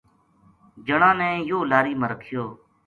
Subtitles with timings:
[0.85, 2.43] جنا نے یوہ لاری ما رکھیو